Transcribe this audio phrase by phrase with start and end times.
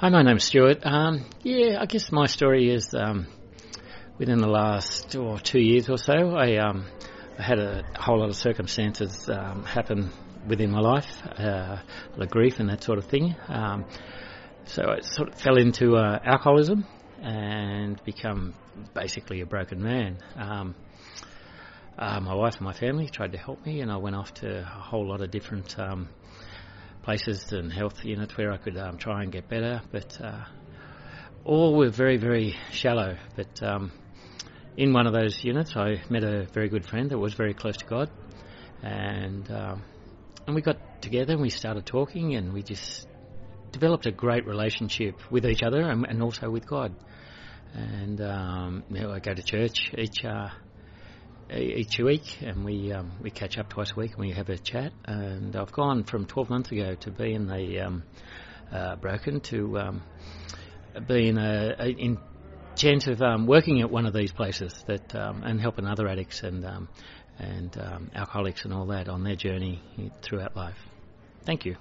[0.00, 0.78] Hi, my name's Stuart.
[0.86, 3.26] Um, yeah, I guess my story is um,
[4.16, 6.86] within the last oh, two years or so, I, um,
[7.38, 10.10] I had a whole lot of circumstances um, happen
[10.48, 11.82] within my life, uh, a
[12.12, 13.36] lot of grief and that sort of thing.
[13.48, 13.84] Um,
[14.64, 16.86] so I sort of fell into uh, alcoholism
[17.20, 18.54] and become
[18.94, 20.16] basically a broken man.
[20.34, 20.76] Um,
[21.98, 24.60] uh, my wife and my family tried to help me, and I went off to
[24.60, 26.08] a whole lot of different um,
[27.02, 30.44] places and health units where I could um, try and get better, but uh,
[31.44, 33.16] all were very, very shallow.
[33.36, 33.92] But um,
[34.76, 37.76] in one of those units, I met a very good friend that was very close
[37.78, 38.10] to God,
[38.82, 39.82] and um,
[40.46, 43.06] and we got together and we started talking, and we just
[43.72, 46.94] developed a great relationship with each other and, and also with God.
[47.74, 50.48] And um, you know, I go to church each uh,
[51.52, 54.58] each week, and we um, we catch up twice a week, and we have a
[54.58, 54.92] chat.
[55.04, 58.02] And I've gone from 12 months ago to being the um,
[58.72, 60.02] uh, broken to um,
[61.06, 62.18] being a, a, in
[62.76, 66.42] chance of um, working at one of these places that um, and helping other addicts
[66.42, 66.88] and um,
[67.38, 67.76] and
[68.14, 69.82] alcoholics and all that on their journey
[70.22, 70.76] throughout life.
[71.44, 71.76] Thank you.